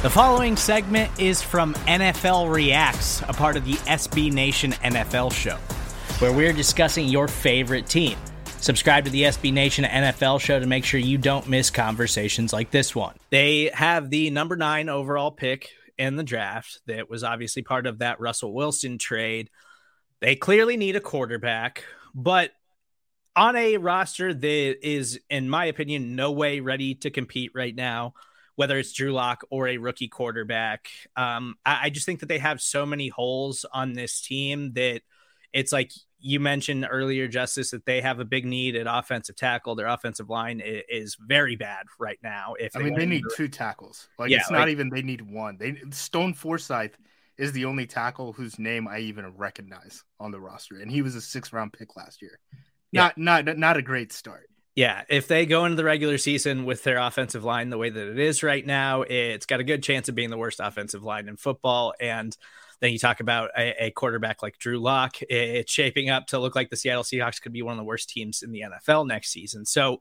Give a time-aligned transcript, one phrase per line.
[0.00, 5.56] The following segment is from NFL Reacts, a part of the SB Nation NFL show,
[6.20, 8.16] where we're discussing your favorite team.
[8.60, 12.70] Subscribe to the SB Nation NFL show to make sure you don't miss conversations like
[12.70, 13.16] this one.
[13.30, 17.98] They have the number nine overall pick in the draft that was obviously part of
[17.98, 19.50] that Russell Wilson trade.
[20.20, 21.82] They clearly need a quarterback,
[22.14, 22.52] but
[23.34, 28.14] on a roster that is, in my opinion, no way ready to compete right now,
[28.58, 30.88] whether it's Drew Lock or a rookie quarterback.
[31.14, 35.02] Um, I, I just think that they have so many holes on this team that
[35.52, 39.76] it's like you mentioned earlier, Justice, that they have a big need at offensive tackle.
[39.76, 42.54] Their offensive line is, very bad right now.
[42.58, 44.08] If I mean, they need two tackles.
[44.18, 45.56] Like yeah, it's not even they need one.
[45.56, 46.94] They Stone Forsythe
[47.36, 51.14] is the only tackle whose name I even recognize on the roster, and he was
[51.14, 52.40] a six round pick last year.
[52.92, 53.24] Not yeah.
[53.24, 54.50] not not a great start.
[54.78, 58.10] Yeah, if they go into the regular season with their offensive line the way that
[58.12, 61.28] it is right now, it's got a good chance of being the worst offensive line
[61.28, 61.94] in football.
[61.98, 62.36] And
[62.78, 66.54] then you talk about a, a quarterback like Drew Lock, it's shaping up to look
[66.54, 69.32] like the Seattle Seahawks could be one of the worst teams in the NFL next
[69.32, 69.66] season.
[69.66, 69.98] So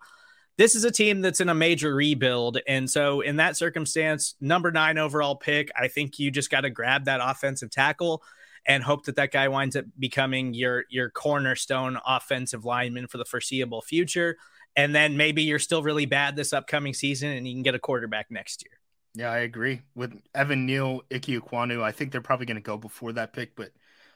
[0.60, 2.60] this is a team that's in a major rebuild.
[2.68, 6.70] And so, in that circumstance, number nine overall pick, I think you just got to
[6.70, 8.22] grab that offensive tackle
[8.68, 13.26] and hope that that guy winds up becoming your your cornerstone offensive lineman for the
[13.26, 14.38] foreseeable future.
[14.76, 17.80] And then maybe you're still really bad this upcoming season, and you can get a
[17.80, 18.78] quarterback next year.
[19.16, 21.30] Yeah, I agree with Evan Neal, Ike.
[21.52, 23.72] I think they're probably going to go before that pick, but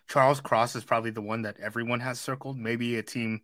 [0.07, 2.59] Charles Cross is probably the one that everyone has circled.
[2.59, 3.41] Maybe a team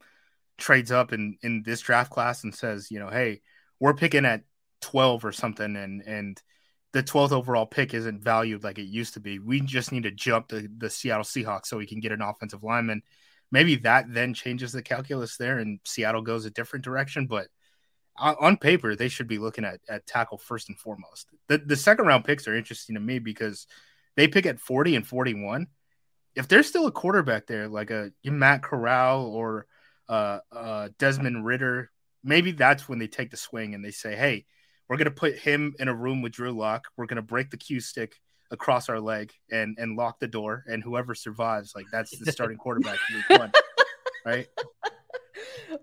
[0.58, 3.42] trades up in in this draft class and says, you know, hey,
[3.80, 4.44] we're picking at
[4.82, 6.42] 12 or something and and
[6.98, 9.38] the 12th overall pick isn't valued like it used to be.
[9.38, 12.64] We just need to jump the, the Seattle Seahawks so we can get an offensive
[12.64, 13.04] lineman.
[13.52, 17.28] Maybe that then changes the calculus there and Seattle goes a different direction.
[17.28, 17.50] But
[18.18, 21.28] on, paper, they should be looking at, at tackle first and foremost.
[21.50, 23.68] The, the second round picks are interesting to me because
[24.16, 25.68] they pick at 40 and 41.
[26.34, 29.68] If there's still a quarterback there, like a Matt Corral or
[30.10, 31.92] uh, uh, Desmond Ridder,
[32.24, 34.48] maybe that's when they take the swing and they say, hey,
[34.90, 36.88] we're going to put him in a room with Drew Lock.
[36.96, 38.20] We're going to break the cue stick
[38.52, 40.64] across our leg and and lock the door.
[40.68, 42.98] And whoever survives, like that's the starting quarterback
[43.30, 43.52] one,
[44.26, 44.48] right?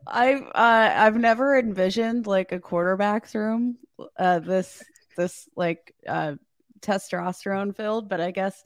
[0.06, 3.76] I've uh, I've never envisioned like a quarterback's room.
[4.18, 4.82] Uh, this
[5.16, 6.34] this like uh,
[6.80, 8.64] testosterone filled, but I guess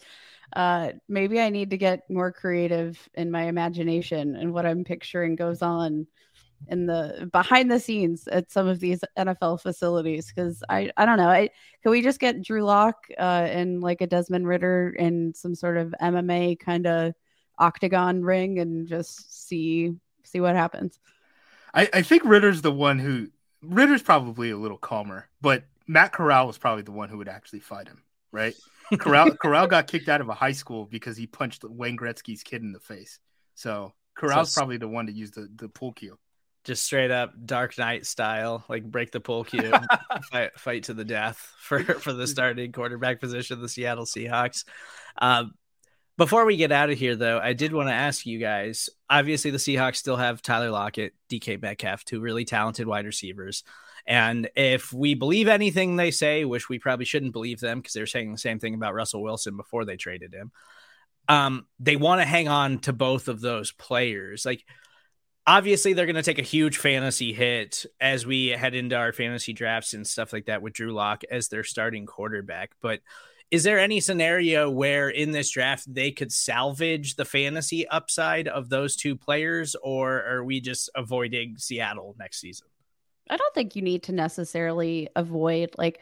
[0.55, 5.37] uh, maybe I need to get more creative in my imagination and what I'm picturing
[5.37, 6.07] goes on
[6.67, 11.19] in the behind the scenes at some of these NFL facilities because I I don't
[11.19, 11.51] know I
[11.83, 15.77] can we just get Drew Lock uh, and like a Desmond Ridder in some sort
[15.77, 17.15] of MMA kind of
[17.59, 19.93] octagon ring and just see
[20.25, 20.99] see what happens.
[21.75, 23.29] I, I think Ridder's the one who
[23.63, 27.61] Ridder's probably a little calmer, but Matt Corral was probably the one who would actually
[27.61, 28.03] fight him,
[28.33, 28.55] right?
[28.99, 32.63] Corral Corral got kicked out of a high school because he punched Wayne Gretzky's kid
[32.63, 33.21] in the face.
[33.55, 36.19] So Corral's so, probably the one to use the the pool cue
[36.65, 39.73] just straight up Dark Knight style, like break the pull cue,
[40.31, 44.65] fight, fight to the death for for the starting quarterback position of the Seattle Seahawks.
[45.17, 45.55] Um,
[46.19, 48.91] before we get out of here, though, I did want to ask you guys.
[49.09, 53.63] Obviously, the Seahawks still have Tyler Lockett, DK Metcalf, two really talented wide receivers.
[54.05, 58.07] And if we believe anything they say, which we probably shouldn't believe them because they're
[58.07, 60.51] saying the same thing about Russell Wilson before they traded him,
[61.29, 64.45] um, they want to hang on to both of those players.
[64.45, 64.65] Like,
[65.49, 69.55] obviously they're going to take a huge fantasy hit as we head into our fantasy
[69.55, 72.73] drafts and stuff like that with Drew Lock as their starting quarterback.
[72.83, 73.01] But
[73.51, 78.69] is there any scenario where in this draft they could salvage the fantasy upside of
[78.69, 82.67] those two players, or are we just avoiding Seattle next season?
[83.31, 86.01] I don't think you need to necessarily avoid like.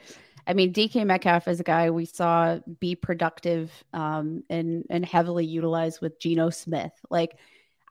[0.48, 5.44] I mean, DK Metcalf is a guy we saw be productive um, and and heavily
[5.44, 6.92] utilized with Geno Smith.
[7.10, 7.36] Like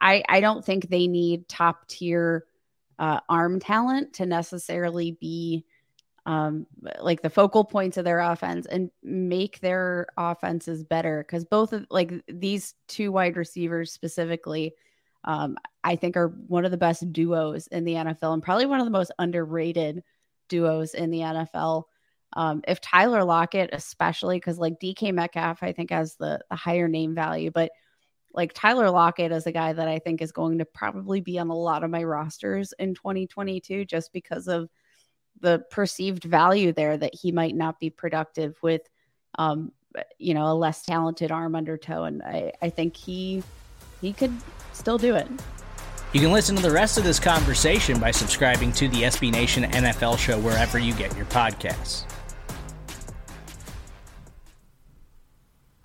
[0.06, 2.46] I, I don't think they need top tier
[3.00, 5.66] uh, arm talent to necessarily be
[6.28, 6.68] um,
[7.00, 11.26] like the focal points of their offense and make their offenses better.
[11.26, 14.76] Because both of like these two wide receivers specifically,
[15.24, 18.80] um, I think are one of the best duos in the NFL and probably one
[18.80, 20.04] of the most underrated
[20.50, 21.86] duos in the NFL.
[22.34, 26.88] Um, if Tyler Lockett, especially because like DK Metcalf, I think has the, the higher
[26.88, 27.72] name value, but
[28.36, 31.50] like Tyler Lockett is a guy that I think is going to probably be on
[31.50, 34.70] a lot of my rosters in 2022 just because of
[35.40, 38.82] the perceived value there that he might not be productive with
[39.38, 39.72] um
[40.18, 43.42] you know a less talented arm under toe and I I think he
[44.02, 44.34] he could
[44.74, 45.28] still do it.
[46.14, 49.64] You can listen to the rest of this conversation by subscribing to the SB Nation
[49.64, 52.06] NFL show wherever you get your podcasts.